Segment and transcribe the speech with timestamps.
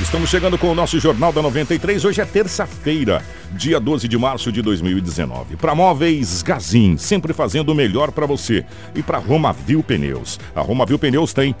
[0.00, 2.04] Estamos chegando com o nosso Jornal da 93.
[2.04, 5.56] Hoje é terça-feira, dia 12 de março de 2019.
[5.56, 8.64] Para Móveis Gazin, sempre fazendo o melhor para você.
[8.94, 10.40] E para Romavil Pneus.
[10.54, 11.54] A Romavil Pneus tem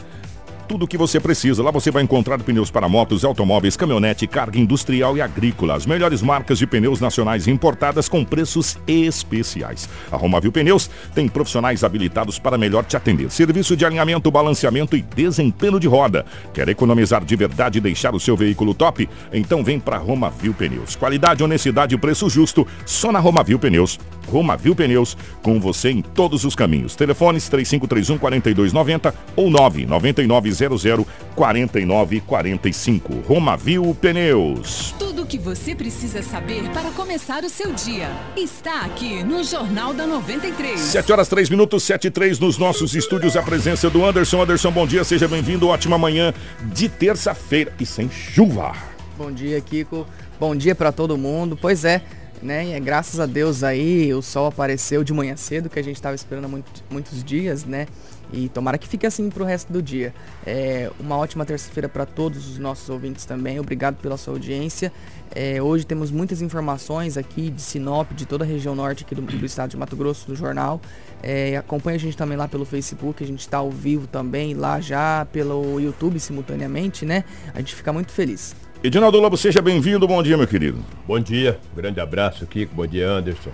[0.70, 1.64] tudo o que você precisa.
[1.64, 5.74] Lá você vai encontrar pneus para motos, automóveis, caminhonete, carga industrial e agrícola.
[5.74, 9.88] As melhores marcas de pneus nacionais importadas com preços especiais.
[10.12, 13.32] A Romavil Pneus tem profissionais habilitados para melhor te atender.
[13.32, 16.24] Serviço de alinhamento, balanceamento e desempenho de roda.
[16.54, 19.08] Quer economizar de verdade e deixar o seu veículo top?
[19.32, 20.94] Então vem para Romavil Pneus.
[20.94, 23.98] Qualidade, honestidade e preço justo só na Romavil Pneus.
[24.28, 26.94] Romavil Pneus, com você em todos os caminhos.
[26.94, 33.22] Telefones 3531 4290 ou 999 00 4945.
[33.26, 34.94] Romavil Pneus.
[34.98, 39.92] Tudo o que você precisa saber para começar o seu dia está aqui no Jornal
[39.94, 40.78] da 93.
[40.78, 43.36] 7 horas 3 minutos, 7 e 3 nos nossos estúdios.
[43.36, 44.42] A presença do Anderson.
[44.42, 45.68] Anderson, bom dia, seja bem-vindo.
[45.68, 46.32] Ótima manhã
[46.72, 48.74] de terça-feira e sem chuva.
[49.16, 50.06] Bom dia, Kiko.
[50.38, 51.58] Bom dia para todo mundo.
[51.60, 52.02] Pois é,
[52.42, 52.66] né?
[52.66, 55.96] E é graças a Deus aí o sol apareceu de manhã cedo, que a gente
[55.96, 57.86] estava esperando há muito, muitos dias, né?
[58.32, 60.14] E tomara que fique assim pro resto do dia.
[60.46, 63.58] É uma ótima terça-feira para todos os nossos ouvintes também.
[63.58, 64.92] Obrigado pela sua audiência.
[65.34, 69.22] É, hoje temos muitas informações aqui de Sinop, de toda a região norte aqui do,
[69.22, 70.80] do estado de Mato Grosso, do jornal.
[71.22, 74.80] É, acompanha a gente também lá pelo Facebook, a gente está ao vivo também lá
[74.80, 77.24] já pelo YouTube simultaneamente, né?
[77.52, 78.54] A gente fica muito feliz.
[78.82, 80.08] Edinaldo Lobo, seja bem-vindo.
[80.08, 80.82] Bom dia, meu querido.
[81.06, 82.74] Bom dia, grande abraço, Kiko.
[82.74, 83.50] Bom dia, Anderson.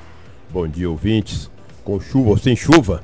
[0.49, 1.51] Bom dia, ouvintes.
[1.83, 3.03] Com chuva ou sem chuva,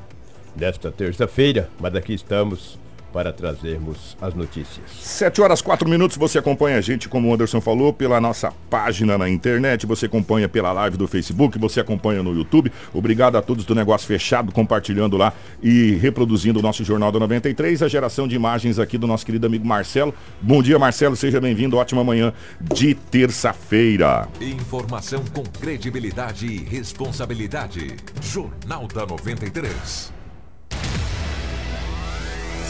[0.55, 2.79] nesta terça-feira, mas aqui estamos
[3.13, 4.85] para trazermos as notícias.
[4.99, 9.17] 7 horas 4 minutos, você acompanha a gente, como o Anderson falou, pela nossa página
[9.17, 12.71] na internet, você acompanha pela live do Facebook, você acompanha no YouTube.
[12.91, 15.31] Obrigado a todos do Negócio Fechado, compartilhando lá
[15.61, 19.45] e reproduzindo o nosso Jornal da 93, a geração de imagens aqui do nosso querido
[19.45, 20.13] amigo Marcelo.
[20.41, 24.27] Bom dia, Marcelo, seja bem-vindo, ótima manhã de terça-feira.
[24.41, 27.95] Informação com credibilidade e responsabilidade.
[28.21, 30.22] Jornal da 93.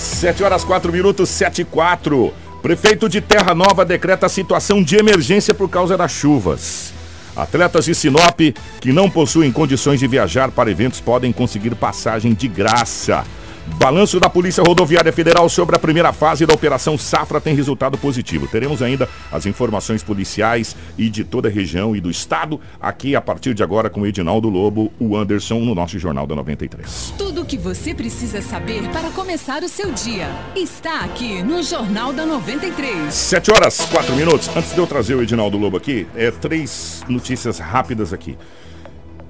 [0.03, 2.34] 7 horas 4 minutos, 7 e 4.
[2.62, 6.94] Prefeito de Terra Nova decreta situação de emergência por causa das chuvas.
[7.36, 8.40] Atletas de Sinop
[8.80, 13.24] que não possuem condições de viajar para eventos podem conseguir passagem de graça.
[13.66, 18.47] Balanço da Polícia Rodoviária Federal sobre a primeira fase da Operação Safra tem resultado positivo.
[18.47, 23.22] Teremos ainda as informações policiais e de toda a região e do estado aqui a
[23.22, 27.13] partir de agora com o Edinaldo Lobo, o Anderson no nosso Jornal da 93.
[27.18, 32.12] Tudo o que você precisa saber para começar o seu dia está aqui no Jornal
[32.12, 33.13] da 93.
[33.13, 34.50] 7 horas 4 minutos.
[34.56, 38.38] Antes de eu trazer o Edinaldo Lobo aqui, é três notícias rápidas aqui.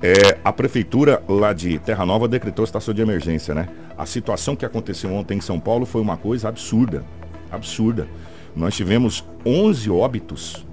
[0.01, 3.69] É, a prefeitura lá de Terra Nova decretou situação de emergência, né?
[3.97, 7.05] A situação que aconteceu ontem em São Paulo foi uma coisa absurda.
[7.49, 8.07] Absurda.
[8.53, 10.65] Nós tivemos 11 óbitos.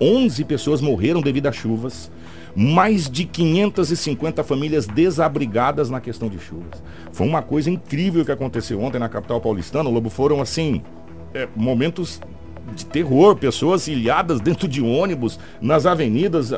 [0.00, 2.10] 11 pessoas morreram devido às chuvas.
[2.56, 6.82] Mais de 550 famílias desabrigadas na questão de chuvas.
[7.12, 9.90] Foi uma coisa incrível que aconteceu ontem na capital paulistana.
[9.90, 10.82] Lobo foram assim,
[11.34, 12.18] é, momentos
[12.74, 16.52] de terror, pessoas ilhadas dentro de ônibus, nas avenidas.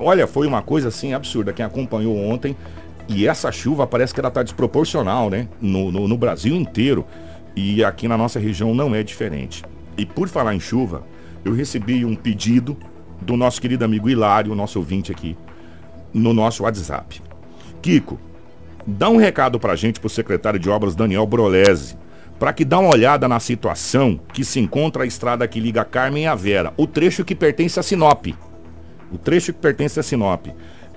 [0.00, 1.52] Olha, foi uma coisa assim absurda.
[1.52, 2.56] Quem acompanhou ontem,
[3.08, 5.48] e essa chuva parece que ela está desproporcional, né?
[5.60, 7.04] No, no, no, Brasil inteiro.
[7.54, 9.62] E aqui na nossa região não é diferente.
[9.96, 11.02] E por falar em chuva,
[11.44, 12.76] eu recebi um pedido
[13.20, 15.36] do nosso querido amigo Hilário, nosso ouvinte aqui,
[16.12, 17.22] no nosso WhatsApp.
[17.80, 18.18] Kiko,
[18.86, 21.96] dá um recado pra gente, pro secretário de obras Daniel Brolese,
[22.38, 26.24] para que dá uma olhada na situação que se encontra a estrada que liga Carmen
[26.24, 28.26] e a Vera, o trecho que pertence a Sinop.
[29.14, 30.46] O trecho que pertence a Sinop.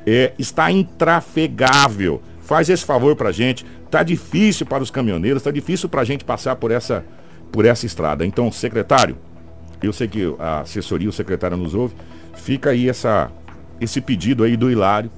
[0.06, 2.22] É, está intrafegável.
[2.42, 3.66] Faz esse favor pra gente.
[3.92, 7.06] Tá difícil para os caminhoneiros, tá difícil pra gente passar por essa,
[7.52, 8.26] por essa estrada.
[8.26, 9.18] Então, secretário,
[9.82, 11.96] eu sei que a assessoria, o secretário nos ouve,
[12.36, 13.32] fica aí essa,
[13.80, 15.12] esse pedido aí do Hilário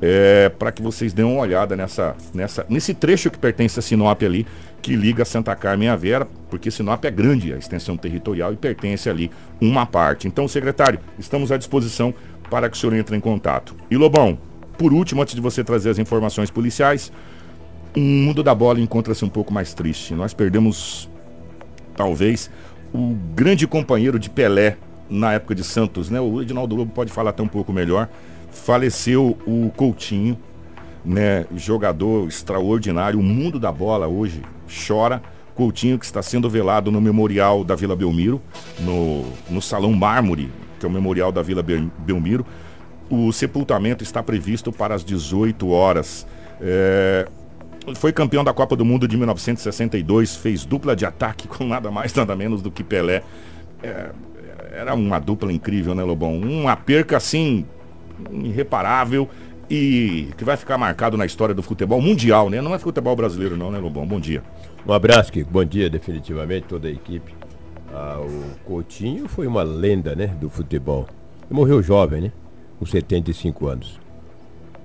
[0.00, 4.22] é, para que vocês dêem uma olhada nessa, nessa, nesse trecho que pertence a Sinop
[4.22, 4.46] ali,
[4.80, 9.08] que liga Santa Carmen a Vera, porque Sinop é grande a extensão territorial e pertence
[9.10, 9.30] ali
[9.60, 10.28] uma parte.
[10.28, 12.14] Então, secretário, estamos à disposição
[12.50, 13.74] para que o senhor entre em contato.
[13.90, 14.38] E Lobão,
[14.76, 17.12] por último, antes de você trazer as informações policiais,
[17.96, 20.14] o mundo da bola encontra-se um pouco mais triste.
[20.14, 21.08] Nós perdemos,
[21.96, 22.50] talvez,
[22.92, 24.76] o grande companheiro de Pelé
[25.10, 26.20] na época de Santos, né?
[26.20, 28.08] O Edinaldo Lobo pode falar até um pouco melhor.
[28.50, 30.38] Faleceu o Coutinho,
[31.04, 31.46] né?
[31.56, 33.18] Jogador extraordinário.
[33.18, 34.42] O mundo da bola hoje
[34.86, 35.22] chora.
[35.54, 38.40] Coutinho que está sendo velado no Memorial da Vila Belmiro,
[38.78, 40.48] no, no Salão Mármore,
[40.78, 41.62] que é o Memorial da Vila
[41.98, 42.46] Belmiro.
[43.10, 46.26] O sepultamento está previsto para as 18 horas.
[46.60, 47.26] É,
[47.94, 52.12] foi campeão da Copa do Mundo de 1962, fez dupla de ataque com nada mais,
[52.14, 53.22] nada menos do que Pelé.
[53.82, 54.10] É,
[54.72, 56.36] era uma dupla incrível, né, Lobão?
[56.38, 57.64] Uma perca assim,
[58.30, 59.28] irreparável
[59.70, 62.60] e que vai ficar marcado na história do futebol mundial, né?
[62.60, 64.06] Não é futebol brasileiro, não, né, Lobão?
[64.06, 64.42] Bom dia.
[64.86, 65.50] Um abraço, Kiko.
[65.50, 67.37] Bom dia, definitivamente, toda a equipe.
[67.92, 71.06] Ah, o Coutinho foi uma lenda, né, do futebol.
[71.48, 72.32] Ele morreu jovem, né?
[72.78, 73.98] Com 75 anos.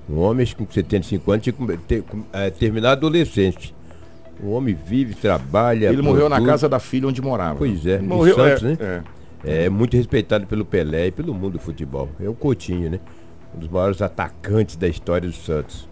[0.09, 3.73] Um homem com 75 anos tinha que ter, é, terminar adolescente.
[4.41, 5.87] O homem vive, trabalha.
[5.87, 7.57] Ele morreu na casa da filha onde morava.
[7.57, 8.77] Pois é, morreu, Santos, é, né?
[9.45, 9.65] É.
[9.65, 12.09] É muito respeitado pelo Pelé e pelo mundo do futebol.
[12.19, 12.99] É o Coutinho, né?
[13.55, 15.87] Um dos maiores atacantes da história do Santos.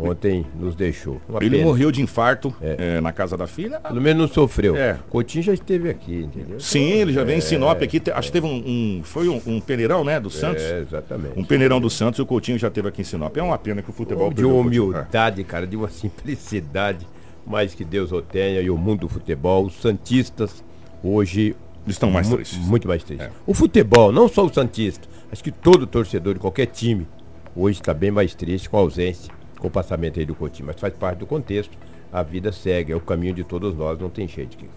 [0.00, 1.20] Ontem nos deixou.
[1.28, 1.64] Uma Ele pena.
[1.68, 3.78] morreu de infarto é, na casa da filha.
[3.78, 4.74] Pelo menos não sofreu.
[4.74, 4.98] É.
[5.10, 6.58] Coutinho já esteve aqui, entendeu?
[6.58, 8.00] Sim, ele já vem em Sinop aqui.
[8.00, 8.56] te- Acho que teve um.
[8.66, 10.18] um- foi um, um peneirão, né?
[10.18, 10.62] Do Santos.
[10.62, 11.38] É, exatamente.
[11.38, 13.36] Um peneirão do Santos e o Coutinho já teve aqui em Sinop.
[13.36, 14.32] É uma pena que o futebol.
[14.32, 17.06] de uma humildade, cara, de uma simplicidade,
[17.46, 20.64] mais que Deus o tenha, e o mundo do futebol, os Santistas,
[21.02, 21.54] hoje.
[21.86, 22.58] Estão mais tristes.
[22.58, 23.26] Muito mais tristes.
[23.26, 23.30] É.
[23.44, 27.08] O futebol, não só o Santista, acho que todo torcedor de qualquer time,
[27.56, 30.66] hoje está bem mais triste com a ausência, com o passamento aí do Coutinho.
[30.66, 31.78] Mas faz parte do contexto,
[32.12, 34.72] a vida segue, é o caminho de todos nós, não tem jeito, Kiko.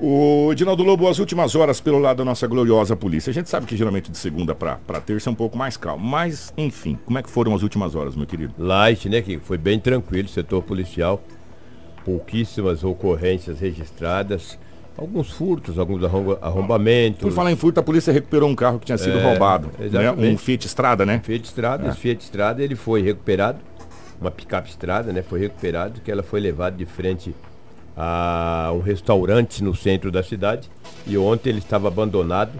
[0.00, 3.30] O Edinaldo Lobo, as últimas horas pelo lado da nossa gloriosa polícia.
[3.32, 6.06] A gente sabe que geralmente de segunda para terça é um pouco mais calmo.
[6.06, 8.54] Mas, enfim, como é que foram as últimas horas, meu querido?
[8.56, 11.20] Light, né, que foi bem tranquilo, setor policial.
[12.04, 14.56] Pouquíssimas ocorrências registradas.
[14.96, 17.20] Alguns furtos, alguns arromba- arrombamentos.
[17.20, 19.68] Por falar em furto, a polícia recuperou um carro que tinha sido É, roubado.
[19.78, 20.12] Né?
[20.12, 21.20] Um Fiat Estrada, né?
[21.24, 21.90] Fiat Estrada, É.
[21.90, 23.58] esse Fiat Estrada ele foi recuperado,
[24.20, 25.22] uma picape Estrada, né?
[25.22, 27.34] Foi recuperado, que ela foi levada de frente
[27.96, 30.70] a um restaurante no centro da cidade
[31.06, 32.52] e ontem ele estava abandonado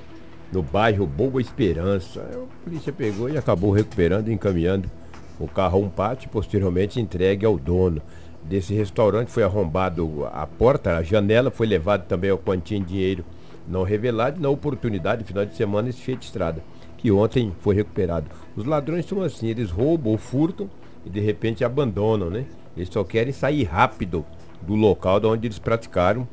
[0.52, 2.20] no bairro Boa Esperança.
[2.20, 4.90] A polícia pegou e acabou recuperando e encaminhando
[5.38, 8.02] o carro a um pátio e posteriormente entregue ao dono
[8.42, 9.30] desse restaurante.
[9.30, 13.24] Foi arrombado a porta, a janela, foi levado também a quantia em dinheiro
[13.68, 14.40] não revelado.
[14.40, 16.62] Na oportunidade, final de semana, esse Fiat Estrada,
[16.96, 18.26] que ontem foi recuperado.
[18.56, 20.68] Os ladrões são assim, eles roubam ou furtam
[21.08, 22.44] e de repente abandonam, né?
[22.76, 24.24] Eles só querem sair rápido
[24.60, 26.28] do local de onde eles praticaram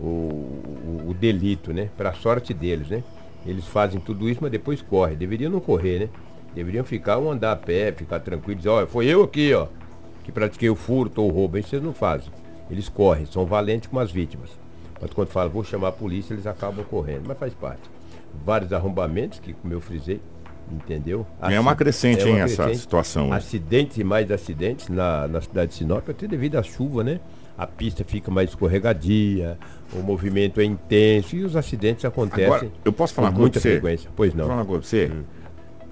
[0.00, 1.88] o, o, o delito, né?
[1.96, 3.04] Para sorte deles, né?
[3.46, 5.16] Eles fazem tudo isso, mas depois correm.
[5.16, 6.08] Deveriam não correr, né?
[6.54, 9.68] Deveriam ficar ou andar a pé, ficar tranquilos, dizer, olha, foi eu aqui, ó,
[10.24, 11.56] que pratiquei o furto ou o roubo.
[11.56, 12.30] Isso eles não fazem.
[12.68, 14.50] Eles correm, são valentes como as vítimas.
[15.00, 17.24] Mas quando falam, vou chamar a polícia, eles acabam correndo.
[17.28, 17.82] Mas faz parte.
[18.44, 20.20] Vários arrombamentos, que como eu frisei,
[20.70, 21.26] entendeu?
[21.40, 22.80] É uma crescente, é uma hein, essa crescente.
[22.80, 23.32] situação.
[23.32, 27.20] Acidentes e mais acidentes na, na cidade de Sinop, até devido à chuva, né?
[27.56, 29.58] A pista fica mais escorregadia,
[29.94, 33.72] o movimento é intenso e os acidentes acontecem Agora, eu posso falar com muita você?
[33.72, 34.10] frequência.
[34.14, 34.66] Pois falar não.
[34.66, 35.10] coisa pra você.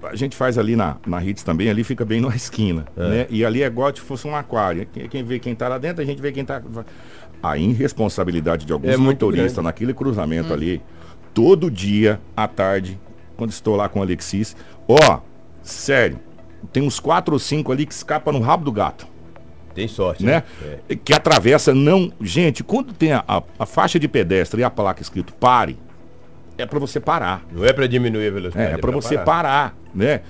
[0.03, 3.25] A gente faz ali na, na Hits também, ali fica bem na esquina, né?
[3.31, 4.85] E ali é igual se fosse um aquário.
[4.93, 6.61] Quem, quem vê quem tá lá dentro, a gente vê quem tá...
[7.41, 10.81] A irresponsabilidade de alguns É motoristas naquele cruzamento ali,
[11.33, 12.99] todo dia, à tarde,
[13.37, 14.55] quando estou lá com o Alexis,
[14.87, 15.19] ó,
[15.61, 16.19] sério,
[16.73, 19.07] tem uns quatro ou cinco ali que escapam no rabo do gato
[19.73, 20.43] Tem sorte, né?
[20.89, 20.95] É.
[20.95, 22.11] Que atravessa não.
[22.21, 25.77] Gente, quando tem a, a- a faixa de pedestre e a placa escrito pare,
[26.57, 27.43] é para você parar.
[27.51, 28.71] Não é para diminuir a velocidade.
[28.71, 30.21] É, é para você parar, né?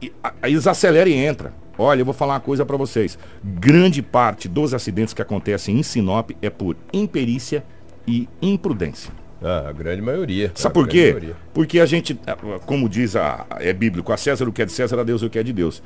[0.00, 1.52] E, a- aí eles aceleram e entra.
[1.78, 3.18] Olha, eu vou falar uma coisa para vocês.
[3.44, 7.62] Grande parte dos acidentes que acontecem em Sinop é por imperícia
[8.06, 9.12] e imprudência.
[9.46, 10.50] Ah, a grande maioria.
[10.56, 11.12] Sabe por quê?
[11.12, 11.36] maioria.
[11.54, 12.18] Porque a gente,
[12.66, 15.30] como diz a, é bíblico, a César o que é de César, a Deus o
[15.30, 15.80] que é de Deus.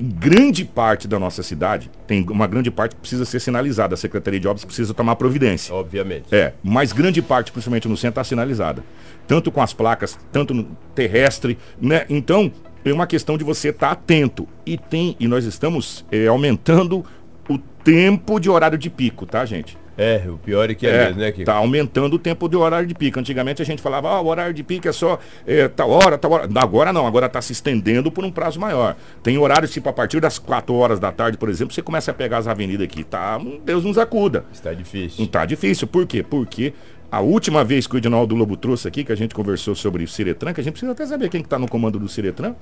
[0.00, 3.94] Grande parte da nossa cidade, tem uma grande parte que precisa ser sinalizada.
[3.94, 5.74] A Secretaria de Obras precisa tomar providência.
[5.74, 6.32] Obviamente.
[6.32, 8.84] É, mas grande parte, principalmente no centro, está sinalizada.
[9.26, 12.06] Tanto com as placas, tanto no terrestre, né?
[12.08, 12.52] Então,
[12.84, 14.46] é uma questão de você estar atento.
[14.64, 17.04] E tem, e nós estamos é, aumentando
[17.48, 19.76] o tempo de horário de pico, tá, gente?
[19.96, 21.44] É, o pior é que é, mesmo, né, Kiko?
[21.44, 23.18] tá aumentando o tempo de horário de pico.
[23.18, 26.32] Antigamente a gente falava, ah, o horário de pico é só é, tal hora, tal
[26.32, 26.48] hora.
[26.56, 28.96] Agora não, agora está se estendendo por um prazo maior.
[29.22, 32.14] Tem horários, tipo, a partir das 4 horas da tarde, por exemplo, você começa a
[32.14, 33.04] pegar as avenidas aqui.
[33.04, 34.44] Tá, Deus nos acuda.
[34.52, 35.20] Está difícil.
[35.20, 35.86] Não tá difícil.
[35.86, 36.22] Por quê?
[36.22, 36.72] Porque
[37.10, 40.08] a última vez que o Edinaldo Lobo trouxe aqui, que a gente conversou sobre o
[40.08, 42.54] Ciretran, que a gente precisa até saber quem que tá no comando do Ciretran.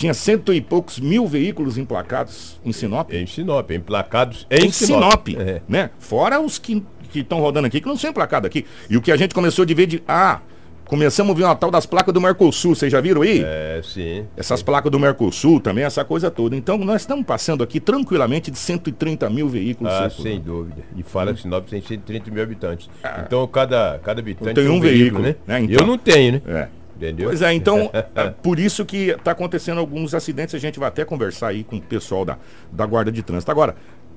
[0.00, 3.12] Tinha cento e poucos mil veículos emplacados em Sinop.
[3.12, 5.60] Em Sinop, emplacados em, Em Sinop, É.
[5.68, 5.90] né?
[5.98, 6.82] Fora os que
[7.14, 8.64] estão rodando aqui, que não são emplacados aqui.
[8.88, 10.02] E o que a gente começou de ver de.
[10.08, 10.40] Ah,
[10.86, 13.42] começamos a ver uma tal das placas do Mercosul, vocês já viram aí?
[13.44, 14.24] É, sim.
[14.38, 16.56] Essas placas do Mercosul também, essa coisa toda.
[16.56, 20.22] Então, nós estamos passando aqui tranquilamente de 130 mil veículos Ah, circulando.
[20.22, 20.82] sem dúvida.
[20.96, 22.88] E fala que Sinop tem 130 mil habitantes.
[23.26, 25.36] Então cada, cada habitante Tem um veículo, né?
[25.46, 25.60] né?
[25.60, 26.42] Então- Eu não tenho, né?
[26.46, 26.68] É.
[27.00, 27.28] Entendeu?
[27.28, 31.02] Pois é, então, é por isso que está acontecendo alguns acidentes, a gente vai até
[31.02, 32.36] conversar aí com o pessoal da,
[32.70, 33.50] da Guarda de Trânsito.
[33.50, 33.74] Agora,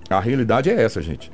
[0.09, 1.31] a realidade é essa, gente.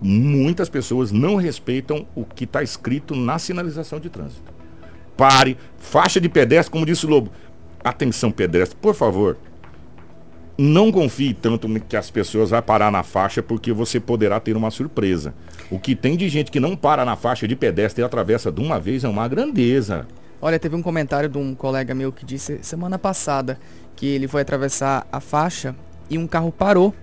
[0.00, 4.52] Muitas pessoas não respeitam o que está escrito na sinalização de trânsito.
[5.16, 7.30] Pare, faixa de pedestre, como disse o Lobo.
[7.84, 9.36] Atenção, pedestre, por favor.
[10.58, 14.70] Não confie tanto que as pessoas vão parar na faixa, porque você poderá ter uma
[14.70, 15.34] surpresa.
[15.70, 18.60] O que tem de gente que não para na faixa de pedestre e atravessa de
[18.62, 20.06] uma vez é uma grandeza.
[20.40, 23.58] Olha, teve um comentário de um colega meu que disse semana passada
[23.94, 25.74] que ele foi atravessar a faixa
[26.10, 26.94] e um carro parou.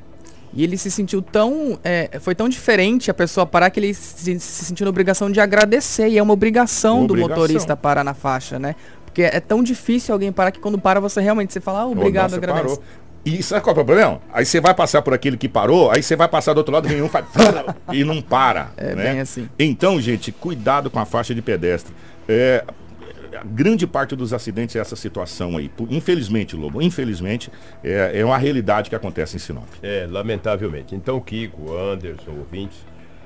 [0.56, 1.80] E ele se sentiu tão.
[1.84, 5.40] é, foi tão diferente a pessoa parar que ele se, se sentiu na obrigação de
[5.40, 6.08] agradecer.
[6.10, 7.36] E é uma obrigação, do Obrigação.
[7.36, 8.76] motorista parar na faixa, né?
[9.04, 12.32] Porque é tão difícil alguém parar que quando para você realmente você fala, ah, obrigado,
[12.32, 12.64] Nossa, agradece.
[12.68, 12.84] parou.
[13.26, 14.22] E sabe qual é o problema?
[14.34, 16.90] Aí você vai passar por aquele que parou, aí você vai passar do outro lado,
[16.90, 17.26] vem um faz
[17.94, 18.72] e não para.
[18.76, 19.12] É né?
[19.12, 19.48] bem assim.
[19.58, 21.94] Então, gente, cuidado com a faixa de pedestre.
[22.28, 22.66] É,
[23.46, 25.72] grande parte dos acidentes é essa situação aí.
[25.90, 27.52] Infelizmente, Lobo, infelizmente,
[27.84, 29.68] é, é uma realidade que acontece em Sinop.
[29.82, 30.96] É, lamentavelmente.
[30.96, 32.78] Então, Kiko, Anderson, ouvintes,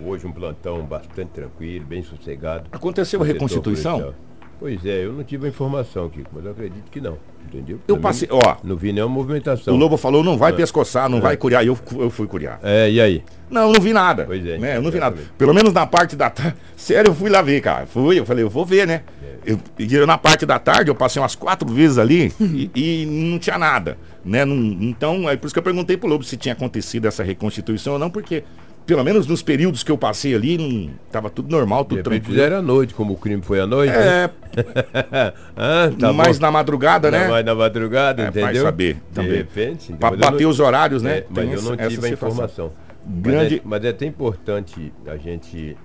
[0.03, 2.69] hoje um plantão bastante tranquilo, bem sossegado.
[2.71, 4.13] Aconteceu a reconstituição?
[4.59, 7.17] Pois é, eu não tive a informação, Kiko, mas eu acredito que não.
[7.47, 7.77] Entendeu?
[7.87, 9.73] Eu Também passei, ó, Não vi nenhuma movimentação.
[9.73, 11.63] o Lobo falou, não vai pescoçar, não vai curiar.
[11.65, 12.59] Eu, eu fui curiar.
[12.61, 13.23] É, e aí?
[13.49, 14.25] Não, eu não vi nada.
[14.25, 14.75] Pois é, Né?
[14.75, 15.15] Eu não vi nada.
[15.37, 16.55] Pelo menos na parte da tarde.
[16.75, 17.85] Sério, eu fui lá ver, cara.
[17.85, 19.03] Fui, eu falei, eu vou ver, né?
[19.23, 19.51] É.
[19.53, 23.05] Eu, e eu, na parte da tarde, eu passei umas quatro vezes ali e, e
[23.05, 23.97] não tinha nada.
[24.25, 24.43] Né?
[24.43, 27.93] Não- então, é por isso que eu perguntei pro Lobo se tinha acontecido essa reconstituição
[27.93, 28.43] ou não, porque,
[28.87, 32.21] pelo menos nos períodos que eu passei ali, não, tava tudo normal, De tudo repente
[32.21, 32.35] tranquilo.
[32.35, 33.91] fizeram à noite, como o crime foi à noite.
[33.93, 34.23] né?
[34.23, 34.29] É,
[35.55, 36.45] ah, tá mais bom.
[36.45, 37.27] na madrugada, né?
[37.27, 38.63] Mais na madrugada, É, vai entendeu?
[38.63, 39.31] saber De também.
[39.33, 39.93] repente.
[39.93, 41.17] Pra mas eu bater não- os horários, né?
[41.19, 42.71] É, mas eu não essa- essa tive a informação.
[43.05, 45.77] Grande- Mas, é, mas é até importante a gente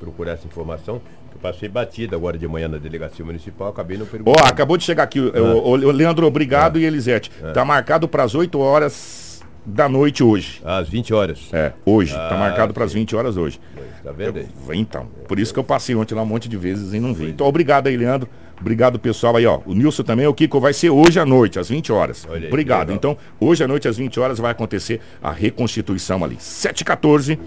[0.00, 1.00] procurar essa informação.
[1.32, 4.46] Eu passei batida agora de manhã na delegacia municipal, acabei não Ó, perguntando.
[4.48, 6.28] acabou de chegar aqui, o, o- o Leandro, Ah.
[6.28, 7.30] obrigado e Elisete.
[7.52, 9.25] Tá marcado para as 8 horas
[9.66, 10.60] da noite hoje.
[10.64, 11.40] Às 20 horas.
[11.52, 12.14] É, hoje.
[12.14, 13.00] tá Ah, marcado para as sim.
[13.00, 13.60] 20 horas hoje.
[14.04, 14.78] Tá vendo aí?
[14.78, 17.28] Então, por isso que eu passei ontem lá um monte de vezes e não vi.
[17.30, 18.28] Então, obrigado aí, Leandro.
[18.58, 19.60] Obrigado, pessoal aí, ó.
[19.66, 22.26] O Nilson também, o Kiko vai ser hoje à noite, às 20 horas.
[22.30, 22.92] Aí, obrigado.
[22.92, 26.36] Então, hoje à noite, às 20 horas, vai acontecer a reconstituição ali.
[26.36, 27.38] 7h14.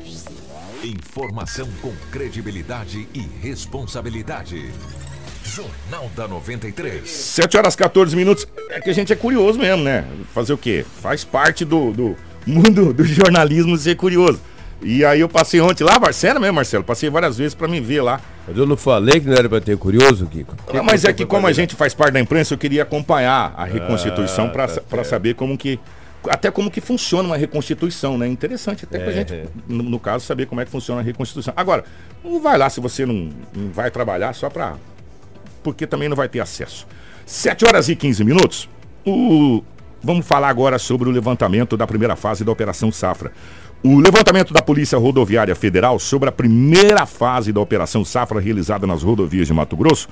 [0.83, 4.69] Informação com credibilidade e responsabilidade.
[5.53, 7.09] Jornal da 93.
[7.09, 8.47] 7 horas 14 minutos.
[8.69, 10.05] É que a gente é curioso mesmo, né?
[10.33, 10.85] Fazer o quê?
[11.01, 12.15] Faz parte do, do
[12.45, 14.39] mundo do jornalismo ser curioso.
[14.81, 16.83] E aí eu passei ontem lá, Marcelo mesmo, Marcelo.
[16.83, 18.21] Passei várias vezes para me ver lá.
[18.47, 20.55] Mas eu não falei que não era pra ter curioso, Kiko?
[20.69, 21.61] Que Ah, Mas é que como a fazer?
[21.61, 25.33] gente faz parte da imprensa, eu queria acompanhar a reconstituição Ah, para tá para saber
[25.35, 25.79] como que
[26.29, 28.27] até como que funciona uma reconstituição, né?
[28.27, 29.45] Interessante até pra É, gente, é.
[29.67, 31.53] no, no caso, saber como é que funciona a reconstituição.
[31.57, 31.83] Agora,
[32.23, 34.75] não vai lá se você não, não vai trabalhar só para
[35.63, 36.87] porque também não vai ter acesso.
[37.25, 38.69] 7 horas e 15 minutos.
[39.05, 39.63] O...
[40.01, 43.31] Vamos falar agora sobre o levantamento da primeira fase da Operação Safra.
[43.83, 49.03] O levantamento da Polícia Rodoviária Federal sobre a primeira fase da Operação Safra realizada nas
[49.03, 50.09] rodovias de Mato Grosso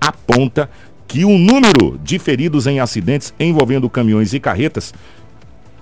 [0.00, 0.70] aponta
[1.06, 4.94] que o número de feridos em acidentes envolvendo caminhões e carretas,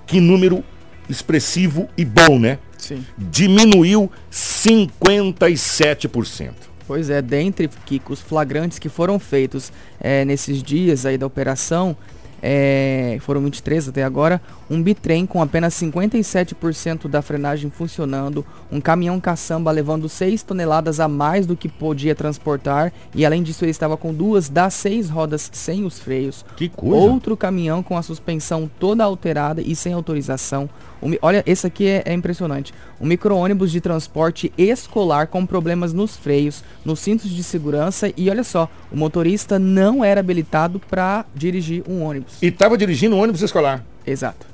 [0.07, 0.63] que número
[1.07, 2.57] expressivo e bom, né?
[2.77, 3.05] Sim.
[3.17, 6.68] Diminuiu 57%.
[6.89, 11.95] Pois é, dentre Kiko, os flagrantes que foram feitos eh, nesses dias aí da operação,
[12.41, 19.19] eh, foram 23 até agora, um bitrem com apenas 57% da frenagem funcionando, um caminhão
[19.19, 23.97] caçamba levando 6 toneladas a mais do que podia transportar e além disso ele estava
[23.97, 26.45] com duas das seis rodas sem os freios.
[26.55, 26.95] Que coisa.
[26.95, 30.69] Outro caminhão com a suspensão toda alterada e sem autorização.
[31.01, 32.73] Mi- olha, esse aqui é, é impressionante.
[32.99, 38.43] Um micro-ônibus de transporte escolar com problemas nos freios, nos cintos de segurança e olha
[38.43, 42.28] só, o motorista não era habilitado para dirigir um ônibus.
[42.41, 43.83] E estava dirigindo um ônibus escolar.
[44.05, 44.47] Exato.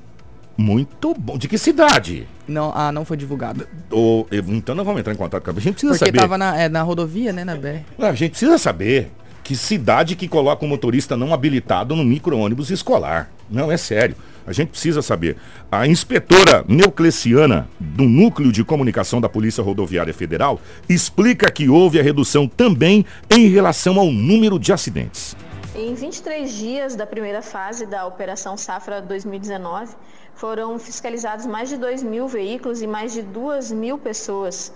[0.57, 1.37] Muito bom.
[1.37, 2.27] De que cidade?
[2.47, 3.67] Não, ah, não foi divulgado.
[3.91, 6.19] Ou, então nós vamos entrar em contato com a gente precisa Porque saber.
[6.19, 7.81] tava na, é, na rodovia, né, na BR.
[7.99, 9.11] A gente precisa saber
[9.43, 13.29] que cidade que coloca um motorista não habilitado no micro-ônibus escolar.
[13.49, 14.15] Não, é sério.
[14.47, 15.37] A gente precisa saber.
[15.71, 22.03] A inspetora Neucleciana, do Núcleo de Comunicação da Polícia Rodoviária Federal, explica que houve a
[22.03, 25.35] redução também em relação ao número de acidentes.
[25.77, 29.93] Em 23 dias da primeira fase da Operação Safra 2019,
[30.33, 34.71] foram fiscalizados mais de 2 mil veículos e mais de 2 mil pessoas,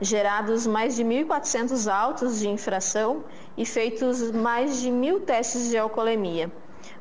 [0.00, 3.24] gerados mais de 1.400 autos de infração
[3.58, 6.50] e feitos mais de mil testes de alcoolemia.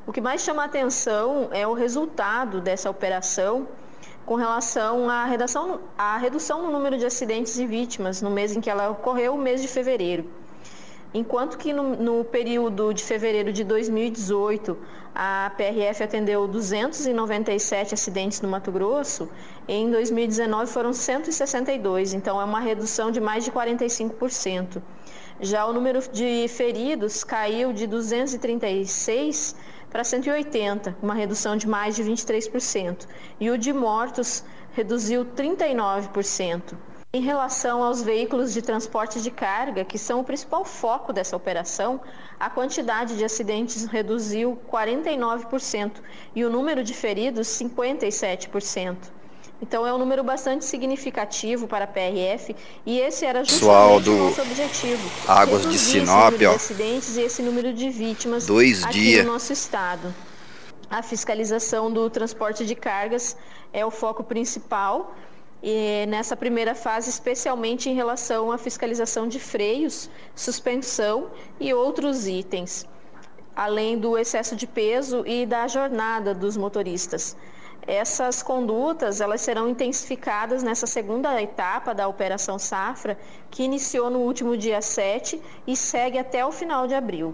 [0.06, 3.66] O que mais chama a atenção é o resultado dessa operação
[4.25, 8.60] com relação à, redação, à redução no número de acidentes e vítimas no mês em
[8.60, 10.30] que ela ocorreu, o mês de fevereiro.
[11.14, 14.78] Enquanto que no, no, período de fevereiro de 2018,
[15.16, 19.30] a PRF atendeu 297 acidentes no Mato Grosso,
[19.68, 24.82] em 2019 foram 162, então é uma redução de mais de 45%.
[25.40, 29.56] Já o número de feridos caiu de 236
[29.90, 33.08] para 180, uma redução de mais de 23%,
[33.40, 36.76] e o de mortos reduziu 39%.
[37.14, 42.02] Em relação aos veículos de transporte de carga, que são o principal foco dessa operação,
[42.38, 45.94] a quantidade de acidentes reduziu 49%
[46.36, 48.98] e o número de feridos 57%.
[49.62, 52.54] Então é um número bastante significativo para a PRF
[52.86, 54.12] e esse era justamente do...
[54.12, 55.10] o nosso objetivo.
[55.28, 56.38] Águas de Sinop, ó.
[56.38, 59.24] De acidentes e esse número de vítimas Dois aqui dia.
[59.24, 60.14] no nosso estado.
[60.90, 63.38] A fiscalização do transporte de cargas
[63.72, 65.16] é o foco principal
[65.62, 72.86] e nessa primeira fase, especialmente em relação à fiscalização de freios, suspensão e outros itens,
[73.56, 77.36] além do excesso de peso e da jornada dos motoristas.
[77.88, 83.18] Essas condutas elas serão intensificadas nessa segunda etapa da Operação Safra,
[83.50, 87.34] que iniciou no último dia 7 e segue até o final de abril.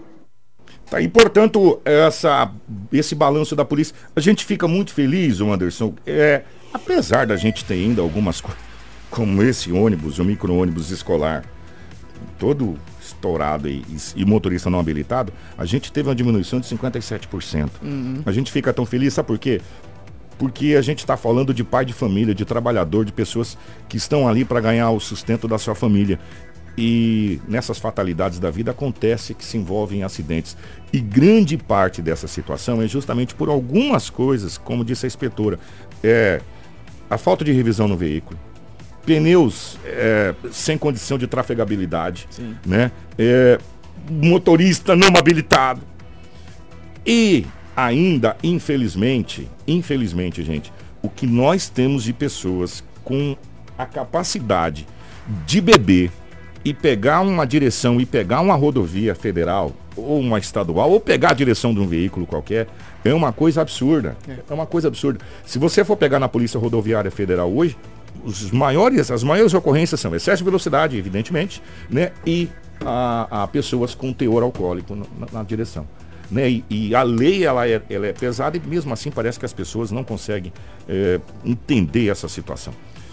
[0.88, 2.52] Tá, e portanto, essa,
[2.92, 5.94] esse balanço da polícia, a gente fica muito feliz, Anderson.
[6.06, 8.60] É, apesar da gente ter ainda algumas coisas,
[9.08, 11.44] como esse ônibus, o micro-ônibus escolar,
[12.36, 13.84] todo estourado e,
[14.16, 17.70] e, motorista não habilitado, a gente teve uma diminuição de 57%.
[17.80, 18.22] Uhum.
[18.26, 19.60] A gente fica tão feliz, sabe por quê?
[20.36, 23.56] Porque a gente está falando de pai de família, de trabalhador, de pessoas
[23.88, 26.18] que estão ali para ganhar o sustento da sua família.
[26.76, 30.56] E nessas fatalidades da vida acontece que se envolvem em acidentes.
[30.92, 35.60] E grande parte dessa situação é justamente por algumas coisas, como disse a inspetora.
[36.02, 36.40] É,
[37.08, 38.38] a falta de revisão no veículo,
[39.04, 42.56] pneus é, sem condição de trafegabilidade, Sim.
[42.66, 42.90] né?
[43.18, 43.58] É,
[44.10, 45.82] motorista não habilitado.
[47.06, 53.36] E ainda, infelizmente, infelizmente, gente, o que nós temos de pessoas com
[53.76, 54.86] a capacidade
[55.46, 56.10] de beber
[56.64, 61.34] e pegar uma direção e pegar uma rodovia federal ou uma estadual ou pegar a
[61.34, 62.66] direção de um veículo qualquer
[63.04, 64.16] é uma coisa absurda.
[64.28, 65.20] É, é uma coisa absurda.
[65.44, 67.76] Se você for pegar na Polícia Rodoviária Federal hoje,
[68.24, 72.12] os maiores, as maiores ocorrências são excesso de velocidade, evidentemente, né?
[72.26, 72.48] E
[72.84, 75.86] a, a pessoas com teor alcoólico na, na direção.
[76.30, 76.50] Né?
[76.50, 79.52] E, e, a lei ela é, ela é pesada e mesmo assim parece que as
[79.52, 80.52] pessoas não conseguem
[80.88, 82.72] é, entender essa situação.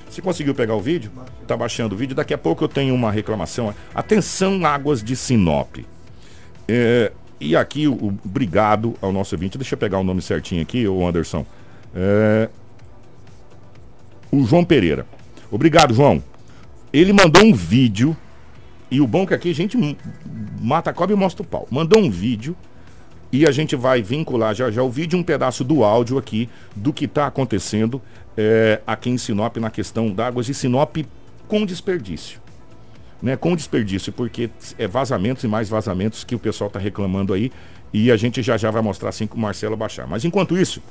[0.09, 1.11] Você conseguiu pegar o vídeo?
[1.41, 2.13] Está baixando o vídeo.
[2.13, 3.73] Daqui a pouco eu tenho uma reclamação.
[3.95, 5.77] Atenção, águas de Sinop.
[6.73, 9.57] É, e aqui, o, obrigado ao nosso ouvinte.
[9.57, 11.45] Deixa eu pegar o nome certinho aqui, o Anderson.
[11.93, 12.47] É,
[14.31, 15.05] o João Pereira.
[15.51, 16.23] Obrigado, João.
[16.93, 18.15] Ele mandou um vídeo.
[18.89, 19.77] E o bom é que aqui a gente
[20.61, 21.67] mata a cobra e mostra o pau.
[21.69, 22.55] Mandou um vídeo
[23.33, 26.91] e a gente vai vincular já já o vídeo um pedaço do áudio aqui do
[26.91, 28.01] que está acontecendo
[28.35, 30.97] é, aqui em Sinop na questão da águas de Sinop
[31.47, 32.41] com desperdício.
[33.21, 37.51] Né, com desperdício, porque é vazamentos e mais vazamentos que o pessoal está reclamando aí
[37.93, 40.07] e a gente já já vai mostrar assim com o Marcelo baixar.
[40.07, 40.81] Mas enquanto isso,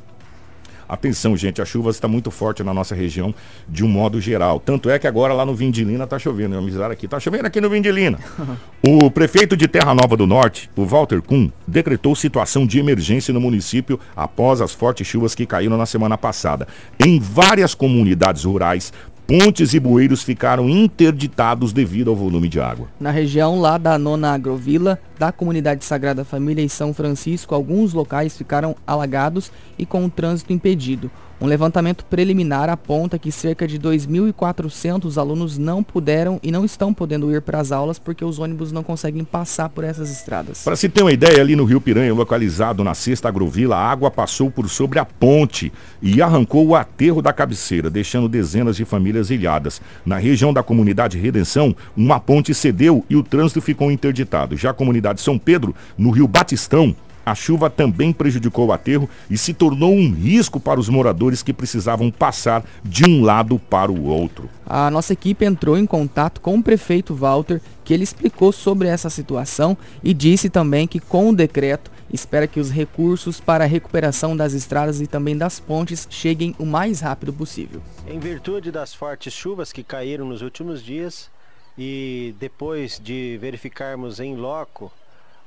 [0.91, 3.33] Atenção, gente, a chuva está muito forte na nossa região
[3.69, 4.59] de um modo geral.
[4.59, 6.57] Tanto é que agora lá no Vindilina está chovendo.
[6.57, 8.19] Eu me aqui, está chovendo aqui no Vindilina.
[8.83, 13.41] o prefeito de Terra Nova do Norte, o Walter Kuhn, decretou situação de emergência no
[13.41, 16.67] município após as fortes chuvas que caíram na semana passada.
[16.99, 18.93] Em várias comunidades rurais,
[19.31, 22.89] pontes e bueiros ficaram interditados devido ao volume de água.
[22.99, 28.37] Na região lá da Nona Agrovila, da comunidade Sagrada Família em São Francisco, alguns locais
[28.37, 31.09] ficaram alagados e com o trânsito impedido.
[31.41, 37.35] Um levantamento preliminar aponta que cerca de 2.400 alunos não puderam e não estão podendo
[37.35, 40.63] ir para as aulas porque os ônibus não conseguem passar por essas estradas.
[40.63, 44.11] Para se ter uma ideia, ali no Rio Piranha, localizado na sexta agrovila, a água
[44.11, 45.73] passou por sobre a ponte
[46.03, 49.81] e arrancou o aterro da cabeceira, deixando dezenas de famílias ilhadas.
[50.05, 54.59] Na região da comunidade Redenção, uma ponte cedeu e o trânsito ficou interditado.
[54.59, 56.95] Já a comunidade São Pedro, no Rio Batistão,
[57.31, 61.53] a chuva também prejudicou o aterro e se tornou um risco para os moradores que
[61.53, 64.51] precisavam passar de um lado para o outro.
[64.67, 69.09] A nossa equipe entrou em contato com o prefeito Walter, que ele explicou sobre essa
[69.09, 74.37] situação e disse também que com o decreto espera que os recursos para a recuperação
[74.37, 77.81] das estradas e também das pontes cheguem o mais rápido possível.
[78.09, 81.31] Em virtude das fortes chuvas que caíram nos últimos dias
[81.79, 84.91] e depois de verificarmos em loco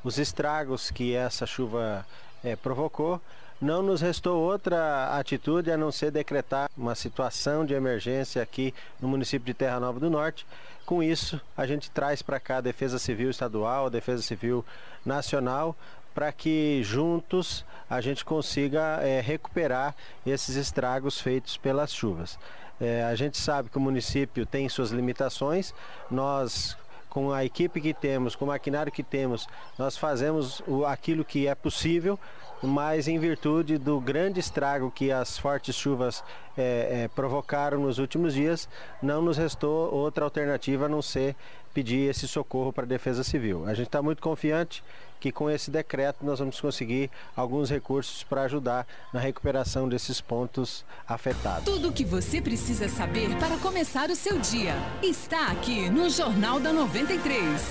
[0.03, 2.05] os estragos que essa chuva
[2.43, 3.21] é, provocou,
[3.61, 9.07] não nos restou outra atitude a não ser decretar uma situação de emergência aqui no
[9.07, 10.45] município de Terra Nova do Norte.
[10.85, 14.65] Com isso, a gente traz para cá a Defesa Civil Estadual, a Defesa Civil
[15.05, 15.75] Nacional,
[16.13, 22.37] para que juntos a gente consiga é, recuperar esses estragos feitos pelas chuvas.
[22.81, 25.73] É, a gente sabe que o município tem suas limitações,
[26.11, 26.75] nós
[27.13, 29.47] com a equipe que temos, com o maquinário que temos,
[29.77, 32.19] nós fazemos o, aquilo que é possível,
[32.59, 36.23] mas em virtude do grande estrago que as fortes chuvas
[36.57, 38.67] é, é, provocaram nos últimos dias,
[38.99, 41.35] não nos restou outra alternativa a não ser
[41.71, 43.63] pedir esse socorro para a Defesa Civil.
[43.67, 44.83] A gente está muito confiante
[45.23, 50.83] que com esse decreto nós vamos conseguir alguns recursos para ajudar na recuperação desses pontos
[51.07, 51.63] afetados.
[51.63, 56.59] Tudo o que você precisa saber para começar o seu dia está aqui no Jornal
[56.59, 57.61] da 93.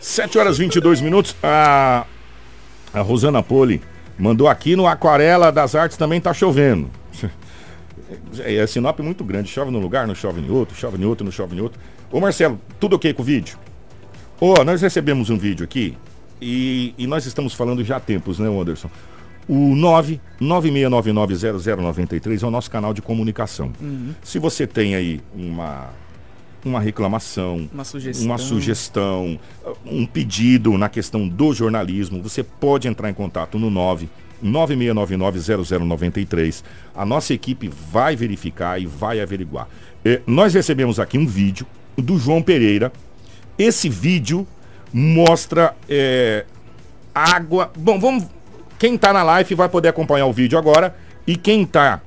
[0.00, 1.36] 7 horas 22 minutos.
[1.42, 2.06] A,
[2.94, 3.82] a Rosana Poli
[4.18, 6.90] mandou aqui no Aquarela das Artes também tá chovendo.
[8.44, 11.32] É Sinop muito grande, chove num lugar, não chove em outro, chove em outro, não
[11.32, 11.80] chove em outro.
[12.10, 13.58] Ô Marcelo, tudo ok com o vídeo?
[14.38, 15.96] Ô, oh, nós recebemos um vídeo aqui
[16.42, 18.90] e, e, nós estamos falando já há tempos, né, Anderson?
[19.48, 19.74] O
[20.40, 23.72] 996990093 é o nosso canal de comunicação.
[23.80, 24.14] Uhum.
[24.22, 25.88] Se você tem aí uma,
[26.64, 28.26] uma reclamação, uma sugestão.
[28.26, 29.38] uma sugestão,
[29.84, 34.08] um pedido na questão do jornalismo, você pode entrar em contato no 9
[34.42, 36.64] 96990093.
[36.94, 39.68] A nossa equipe vai verificar e vai averiguar.
[40.04, 41.64] É, nós recebemos aqui um vídeo
[41.96, 42.92] do João Pereira.
[43.56, 44.44] Esse vídeo
[44.92, 46.44] mostra é,
[47.14, 47.70] água.
[47.76, 48.26] Bom, vamos.
[48.78, 50.94] Quem está na live vai poder acompanhar o vídeo agora.
[51.26, 52.00] E quem está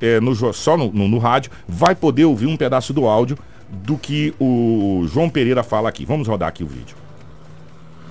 [0.00, 3.96] é, no, só no, no, no, rádio vai poder ouvir um pedaço do áudio do
[3.96, 6.04] que o João Pereira fala aqui.
[6.04, 6.96] Vamos rodar aqui o vídeo.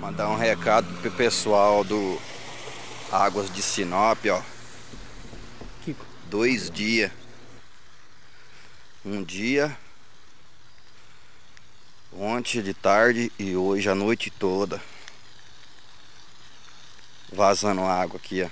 [0.02, 2.18] Mandar um recado pro pessoal do
[3.12, 4.42] Águas de Sinop, ó.
[6.30, 7.12] Dois dias.
[9.06, 9.78] Um dia
[12.19, 14.82] Ontem de tarde e hoje a noite toda.
[17.32, 18.49] Vazando água aqui, ó.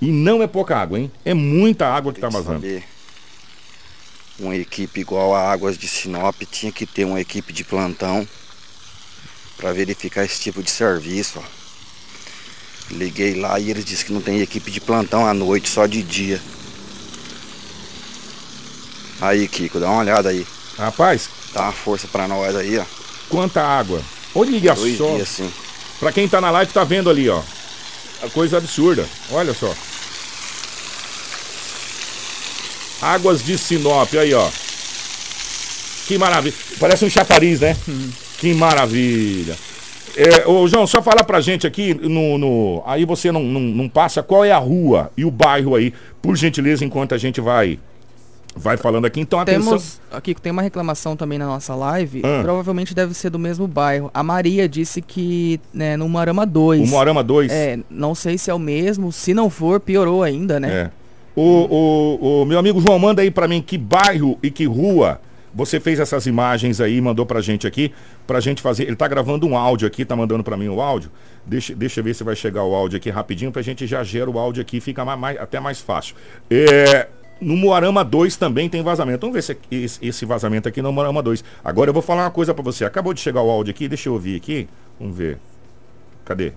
[0.00, 1.10] E não é pouca água, hein?
[1.24, 2.60] É muita água que tá vazando.
[2.60, 2.84] Saber.
[4.38, 8.26] Uma equipe igual a Águas de Sinop tinha que ter uma equipe de plantão
[9.56, 11.58] para verificar esse tipo de serviço, ó.
[12.92, 16.04] Liguei lá e eles disseram que não tem equipe de plantão à noite, só de
[16.04, 16.40] dia.
[19.20, 20.46] Aí, Kiko, dá uma olhada aí.
[20.76, 22.84] Rapaz, Dá uma força pra nós aí, ó.
[23.28, 24.02] Quanta água.
[24.34, 25.14] Olha Dois só.
[25.14, 25.52] Dias, sim.
[25.98, 27.42] Pra quem tá na live tá vendo ali, ó.
[28.22, 29.06] A coisa absurda.
[29.30, 29.72] Olha só.
[33.00, 34.48] Águas de Sinop, aí, ó.
[36.06, 36.54] Que maravilha.
[36.80, 37.76] Parece um chafariz, né?
[37.86, 38.10] Uhum.
[38.38, 39.56] Que maravilha.
[40.16, 42.38] É, ô, João, só fala pra gente aqui no.
[42.38, 45.92] no aí você não, não, não passa qual é a rua e o bairro aí,
[46.20, 47.78] por gentileza, enquanto a gente vai
[48.58, 49.20] vai falando aqui.
[49.20, 49.72] Então, atenção.
[49.72, 52.22] Temos, aqui tem uma reclamação também na nossa live.
[52.24, 52.42] Ah.
[52.42, 54.10] Provavelmente deve ser do mesmo bairro.
[54.12, 56.82] A Maria disse que né, no Moarama 2.
[56.82, 57.50] O Moarama 2?
[57.50, 59.12] É, não sei se é o mesmo.
[59.12, 60.70] Se não for, piorou ainda, né?
[60.70, 60.90] É.
[61.34, 65.20] O, o, o meu amigo João, manda aí para mim que bairro e que rua
[65.54, 67.92] você fez essas imagens aí, mandou pra gente aqui,
[68.26, 68.84] pra gente fazer.
[68.84, 71.10] Ele tá gravando um áudio aqui, tá mandando pra mim o áudio.
[71.44, 74.30] Deixa, deixa eu ver se vai chegar o áudio aqui rapidinho, pra gente já gera
[74.30, 76.14] o áudio aqui, fica mais, mais, até mais fácil.
[76.50, 77.08] É,
[77.40, 79.20] no Moarama 2 também tem vazamento.
[79.20, 81.44] Vamos ver se esse, esse vazamento aqui no Moarama 2.
[81.64, 82.84] Agora eu vou falar uma coisa para você.
[82.84, 84.68] Acabou de chegar o áudio aqui, deixa eu ouvir aqui.
[84.98, 85.38] Vamos ver.
[86.24, 86.52] Cadê?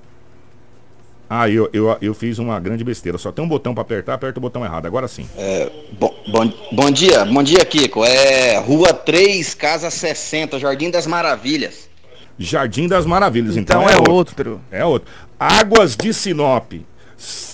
[1.30, 3.18] Ah, eu, eu, eu fiz uma grande besteira.
[3.18, 4.86] Só tem um botão para apertar, aperta o botão errado.
[4.86, 5.26] Agora sim.
[5.38, 8.04] É, bom, bom, bom dia, bom dia, Kiko.
[8.04, 11.90] É Rua 3, Casa 60, Jardim das Maravilhas.
[12.38, 14.62] Jardim das Maravilhas, então, então é, é outro.
[14.72, 15.10] É outro.
[15.40, 16.74] Águas de Sinop.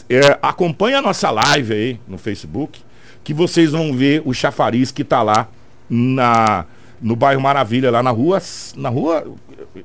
[0.10, 2.80] É, acompanha a nossa live aí no Facebook
[3.28, 5.50] que vocês vão ver o chafariz que está lá
[5.90, 6.64] na
[7.02, 8.42] no bairro Maravilha, lá na rua.
[8.78, 9.36] Na rua.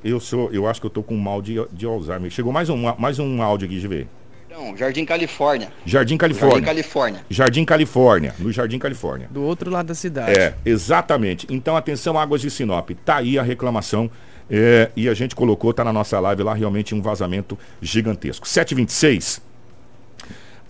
[0.01, 0.49] Eu sou.
[0.53, 2.31] Eu acho que eu tô com mal de, de Alzheimer.
[2.31, 4.07] Chegou mais um, mais um áudio aqui de ver.
[4.49, 5.73] Não, Jardim Califórnia.
[5.85, 6.55] Jardim Califórnia.
[6.55, 7.25] Jardim Califórnia.
[7.29, 9.27] Jardim Califórnia, no Jardim Califórnia.
[9.29, 10.39] Do outro lado da cidade.
[10.39, 11.45] É, exatamente.
[11.49, 12.91] Então, atenção, Águas de Sinop.
[13.03, 14.09] Tá aí a reclamação.
[14.49, 18.47] É, e a gente colocou, tá na nossa live lá, realmente um vazamento gigantesco.
[18.47, 19.41] 726.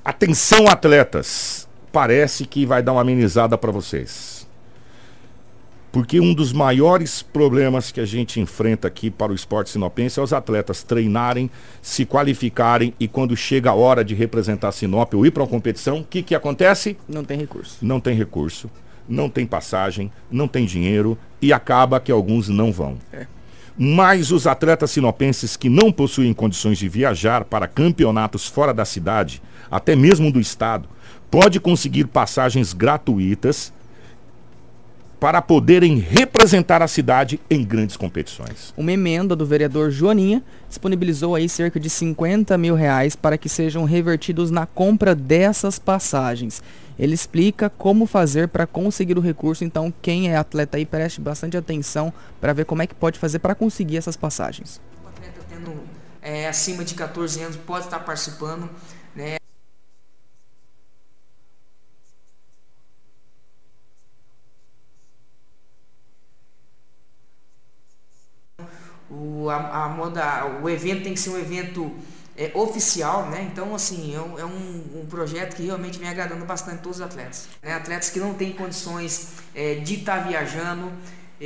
[0.03, 4.47] Atenção, atletas parece que vai dar uma amenizada para vocês.
[5.91, 10.23] Porque um dos maiores problemas que a gente enfrenta aqui para o esporte sinopense é
[10.23, 11.51] os atletas treinarem,
[11.83, 15.99] se qualificarem e quando chega a hora de representar Sinop ou ir para uma competição,
[15.99, 16.97] o que, que acontece?
[17.07, 17.77] Não tem recurso.
[17.79, 18.71] Não tem recurso,
[19.07, 22.97] não tem passagem, não tem dinheiro e acaba que alguns não vão.
[23.13, 23.27] É.
[23.77, 29.41] Mas os atletas sinopenses que não possuem condições de viajar para campeonatos fora da cidade,
[29.69, 30.87] até mesmo do estado,
[31.31, 33.73] pode conseguir passagens gratuitas
[35.23, 38.73] para poderem representar a cidade em grandes competições.
[38.75, 43.85] Uma emenda do vereador Joaninha disponibilizou aí cerca de 50 mil reais para que sejam
[43.85, 46.61] revertidos na compra dessas passagens.
[46.97, 51.57] Ele explica como fazer para conseguir o recurso, então quem é atleta aí preste bastante
[51.57, 54.79] atenção para ver como é que pode fazer para conseguir essas passagens.
[55.03, 55.83] O atleta tendo
[56.21, 58.69] é, acima de 14 anos pode estar participando,
[59.15, 59.37] né?
[69.09, 71.91] O, a, a moda, o evento tem que ser um evento
[72.35, 73.47] é, oficial, né?
[73.51, 77.47] Então, assim, é um, é um, projeto que realmente vem agradando bastante todos os atletas.
[77.61, 77.73] Né?
[77.73, 80.91] Atletas que não têm condições é, de estar tá viajando,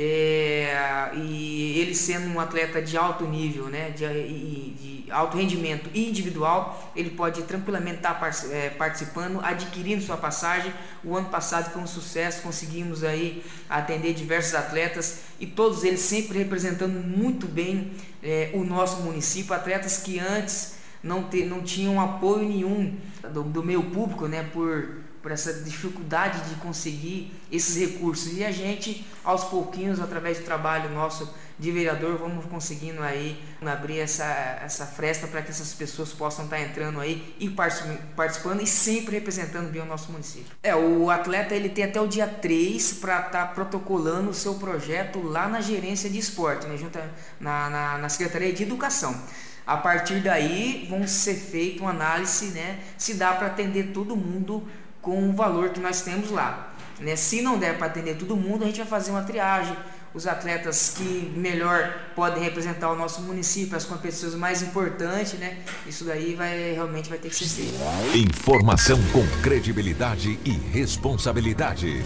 [0.00, 5.90] é, e ele sendo um atleta de alto nível, né, de, de, de alto rendimento
[5.92, 10.72] individual, ele pode tranquilamente estar tá é, participando, adquirindo sua passagem.
[11.02, 16.38] O ano passado foi um sucesso, conseguimos aí atender diversos atletas e todos eles sempre
[16.38, 22.48] representando muito bem é, o nosso município, atletas que antes não, te, não tinham apoio
[22.48, 22.96] nenhum
[23.32, 28.36] do, do meio público, né, por por essa dificuldade de conseguir esses recursos.
[28.36, 33.98] E a gente, aos pouquinhos, através do trabalho nosso de vereador, vamos conseguindo aí abrir
[33.98, 34.24] essa,
[34.62, 39.68] essa fresta para que essas pessoas possam estar entrando aí e participando e sempre representando
[39.68, 40.56] bem o nosso município.
[40.62, 44.54] É, o atleta ele tem até o dia 3 para estar tá protocolando o seu
[44.54, 46.96] projeto lá na gerência de esporte, né, junto
[47.40, 49.20] na, na, na Secretaria de Educação.
[49.68, 54.66] A partir daí, vão ser feita uma análise, né, se dá para atender todo mundo
[55.02, 56.72] com o valor que nós temos lá.
[56.98, 57.14] Né?
[57.16, 59.76] Se não der para atender todo mundo, a gente vai fazer uma triagem.
[60.14, 65.58] Os atletas que melhor podem representar o nosso município, as competições mais importantes, né?
[65.86, 68.16] Isso daí vai realmente vai ter que ser feito.
[68.16, 72.02] Informação com credibilidade e responsabilidade.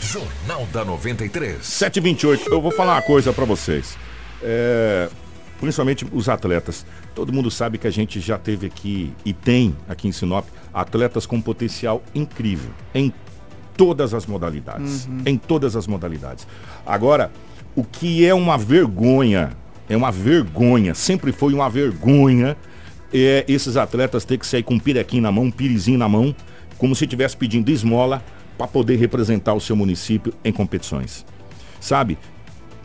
[0.00, 1.66] Jornal da 93.
[1.66, 2.52] 728.
[2.52, 3.98] Eu vou falar uma coisa para vocês.
[4.40, 5.10] É,
[5.60, 6.84] principalmente os atletas.
[7.14, 11.26] Todo mundo sabe que a gente já teve aqui e tem aqui em Sinop atletas
[11.26, 13.12] com potencial incrível em
[13.76, 15.22] todas as modalidades, uhum.
[15.26, 16.46] em todas as modalidades.
[16.86, 17.30] Agora,
[17.74, 19.52] o que é uma vergonha,
[19.88, 22.56] é uma vergonha, sempre foi uma vergonha
[23.14, 26.34] é esses atletas ter que sair com um pirequim na mão, um pirizinho na mão,
[26.76, 28.20] como se estivesse pedindo esmola
[28.58, 31.24] para poder representar o seu município em competições.
[31.80, 32.18] Sabe?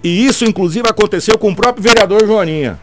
[0.03, 2.79] E isso, inclusive, aconteceu com o próprio vereador Joaninha.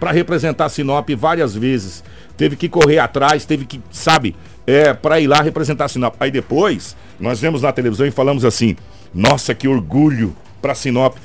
[0.00, 2.02] Para representar Sinop várias vezes.
[2.36, 6.14] Teve que correr atrás, teve que, sabe, é, para ir lá representar Sinop.
[6.20, 8.76] Aí depois, nós vemos na televisão e falamos assim:
[9.12, 11.16] nossa, que orgulho para Sinop.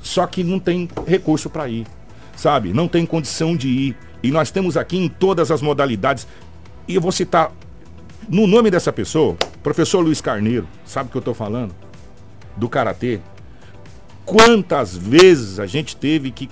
[0.00, 1.86] Só que não tem recurso para ir,
[2.34, 2.72] sabe?
[2.72, 3.96] Não tem condição de ir.
[4.22, 6.26] E nós temos aqui em todas as modalidades.
[6.88, 7.52] E eu vou citar
[8.28, 11.72] no nome dessa pessoa, professor Luiz Carneiro, sabe o que eu estou falando?
[12.56, 13.20] Do Karatê,
[14.26, 16.50] Quantas vezes a gente teve que,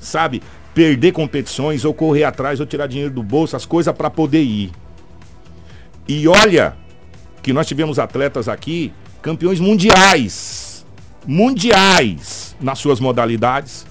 [0.00, 0.42] sabe,
[0.74, 4.72] perder competições ou correr atrás ou tirar dinheiro do bolso, as coisas para poder ir.
[6.06, 6.76] E olha
[7.42, 10.84] que nós tivemos atletas aqui, campeões mundiais,
[11.26, 13.86] mundiais nas suas modalidades,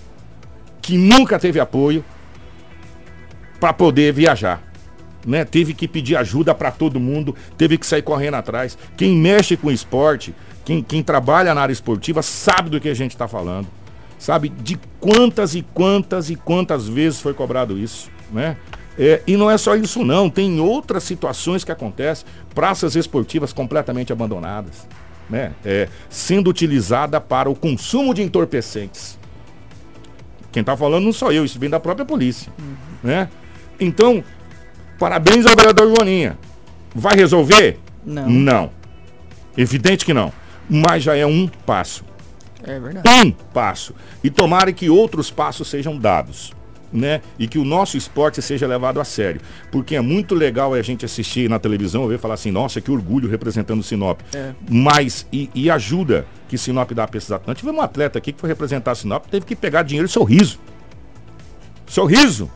[0.82, 2.04] que nunca teve apoio
[3.60, 4.64] para poder viajar.
[5.26, 5.44] Né?
[5.44, 8.78] Teve que pedir ajuda para todo mundo, teve que sair correndo atrás.
[8.96, 10.34] Quem mexe com esporte
[10.68, 13.68] quem, quem trabalha na área esportiva sabe do que a gente está falando.
[14.20, 18.58] Sabe de quantas e quantas e quantas vezes foi cobrado isso, né?
[19.00, 24.12] É, e não é só isso não, tem outras situações que acontecem, praças esportivas completamente
[24.12, 24.86] abandonadas,
[25.30, 25.54] né?
[25.64, 29.18] É, sendo utilizada para o consumo de entorpecentes.
[30.52, 32.76] Quem está falando não sou eu, isso vem da própria polícia, uhum.
[33.02, 33.30] né?
[33.80, 34.22] Então,
[35.00, 36.38] parabéns ao vereador Joaninha.
[36.94, 37.80] Vai resolver?
[38.04, 38.30] Não.
[38.30, 38.72] Não.
[39.56, 40.34] Evidente que não
[40.70, 42.04] mas já é um passo.
[42.64, 43.08] É verdade.
[43.10, 43.94] Um passo.
[44.24, 46.54] E tomara que outros passos sejam dados.
[46.92, 47.22] Né?
[47.38, 49.42] E que o nosso esporte seja levado a sério.
[49.72, 53.30] Porque é muito legal a gente assistir na televisão ver falar assim, nossa, que orgulho
[53.30, 54.22] representando o Sinop.
[54.34, 54.54] É.
[54.70, 57.60] Mas, e, e, ajuda que Sinop dá para esses atletas.
[57.60, 60.60] Tivemos um atleta aqui que foi representar a Sinop, teve que pegar dinheiro e sorriso.
[61.86, 62.50] Sorriso.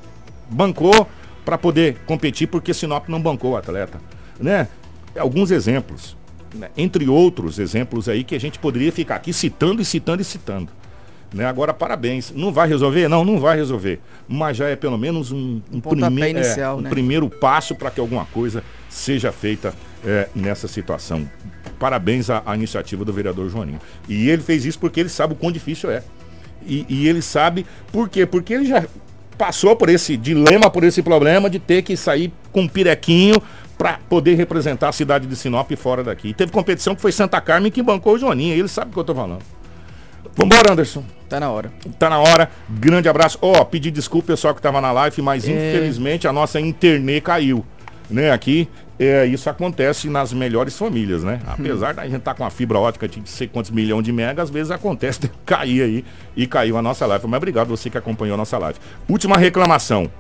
[0.50, 1.08] Bancou
[1.44, 4.00] para poder competir porque Sinop não bancou o atleta.
[4.40, 4.70] Né?
[5.18, 6.16] Alguns exemplos
[6.54, 6.70] Né?
[6.78, 10.70] Entre outros exemplos aí que a gente poderia ficar aqui citando e citando e citando.
[11.34, 11.46] Né?
[11.46, 12.32] Agora, parabéns.
[12.36, 13.08] Não vai resolver?
[13.08, 14.00] Não, não vai resolver.
[14.28, 16.90] Mas já é pelo menos um, um, prime inicial, é, um né?
[16.90, 19.74] primeiro passo para que alguma coisa seja feita
[20.06, 21.30] é, nessa situação.
[21.80, 23.80] Parabéns à, à, iniciativa do vereador Joaninho.
[24.08, 26.04] E ele fez isso porque ele sabe o quão difícil é.
[26.66, 28.26] E, e ele sabe por quê?
[28.26, 28.86] Porque ele já
[29.38, 33.42] passou por esse dilema, por esse problema de ter que sair com um pirequinho
[33.82, 36.28] para poder representar a cidade de Sinop fora daqui.
[36.28, 38.54] E teve competição que foi Santa Carmen que bancou o Joaninho.
[38.54, 39.42] Ele sabe o que eu tô falando.
[40.36, 41.04] Vambora, Anderson.
[41.28, 41.74] Tá na hora.
[41.98, 42.52] Tá na hora.
[42.70, 43.40] Grande abraço.
[43.42, 45.52] Ó, oh, pedir desculpa pessoal que tava na live, mas é...
[45.52, 47.66] infelizmente a nossa internet caiu.
[48.08, 48.68] Né, aqui,
[49.00, 51.40] é, isso acontece nas melhores famílias, né?
[51.48, 54.44] Apesar da gente estar tá com a fibra ótica de sei quantos milhões de mega,
[54.44, 57.26] às vezes acontece de cair aí e caiu a nossa live.
[57.26, 58.78] Mas obrigado você que acompanhou a nossa live.
[59.10, 60.12] Última reclamação.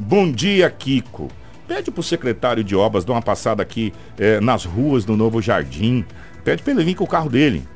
[0.00, 1.30] Bom dia, Kiko.
[1.66, 6.04] Pede pro secretário de obras dar uma passada aqui é, nas ruas do Novo Jardim.
[6.44, 7.66] Pede pra ele vir com o carro dele.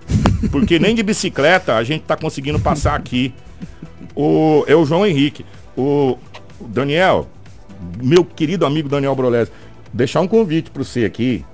[0.53, 3.33] Porque nem de bicicleta a gente tá conseguindo passar aqui.
[4.14, 5.44] O, é o João Henrique.
[5.77, 6.18] O,
[6.61, 7.29] o Daniel,
[8.03, 9.51] meu querido amigo Daniel Brolés,
[9.92, 11.44] deixar um convite para você aqui.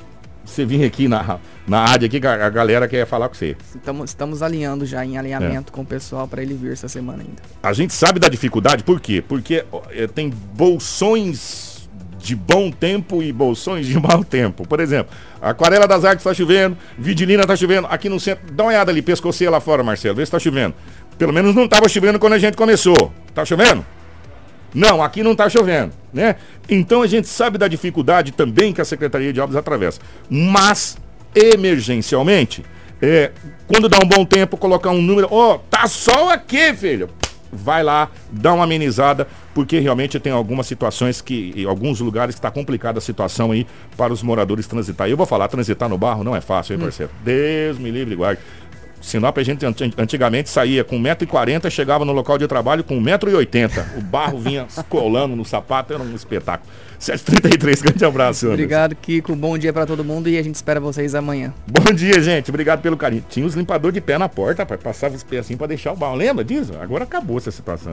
[0.45, 3.57] Você vir aqui na, na área aqui, a galera quer falar com você.
[3.75, 5.75] Estamos, estamos alinhando já em alinhamento é.
[5.75, 7.43] com o pessoal para ele vir essa semana ainda.
[7.63, 9.25] A gente sabe da dificuldade, por quê?
[9.27, 11.74] Porque é, tem bolsões
[12.25, 14.67] de bom tempo e bolsões de mau tempo.
[14.67, 18.51] Por exemplo, Aquarela das Artes está chovendo, Vidilina está chovendo, aqui no centro.
[18.53, 20.75] Dá uma olhada ali, pescoceia lá fora, Marcelo, vê se está chovendo.
[21.19, 23.13] Pelo menos não estava chovendo quando a gente começou.
[23.35, 23.85] Tá chovendo?
[24.75, 26.37] Não, aqui não está chovendo, né?
[26.69, 30.01] Então a gente sabe da dificuldade também que a Secretaria de Obras atravessa.
[30.29, 30.97] Mas,
[31.35, 32.65] emergencialmente,
[33.01, 33.31] é,
[33.69, 37.09] quando dá um bom tempo, colocar um número, ó, oh, tá sol aqui, filho.
[37.55, 42.51] Vai lá, dá uma amenizada, porque realmente tem algumas situações que, em alguns lugares está
[42.51, 45.09] complicada a situação aí para os moradores transitar.
[45.09, 46.85] Eu vou falar, transitar no barro não é fácil, hein, hum.
[46.85, 47.13] parceiro?
[47.13, 47.25] Hum.
[47.25, 48.41] Deus me livre e guarde.
[49.05, 49.65] Sinop a gente
[49.99, 53.99] antigamente saía com 1,40m, chegava no local de trabalho com 1,80m.
[53.99, 56.73] O barro vinha colando no sapato, era um espetáculo.
[56.99, 58.55] 7h33, grande abraço, Anderson.
[58.55, 59.37] Obrigado, Kiko.
[59.37, 61.53] Bom dia para todo mundo e a gente espera vocês amanhã.
[61.67, 62.51] Bom dia, gente.
[62.51, 63.25] Obrigado pelo carinho.
[63.29, 65.97] Tinha os limpador de pé na porta, para passava os pés assim para deixar o
[65.97, 66.15] barro.
[66.15, 66.73] Lembra disso?
[66.81, 67.93] Agora acabou essa situação.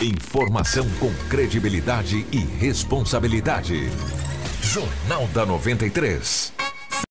[0.00, 3.90] Informação com credibilidade e responsabilidade.
[4.62, 6.67] Jornal da 93.